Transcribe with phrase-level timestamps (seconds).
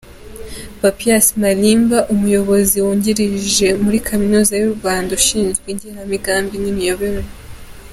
[0.81, 7.29] Papias Malimba, umuyobozi wungirije muri kaminuza y’u Rwanda ushinzwe igenamigambi n’imiyoborere.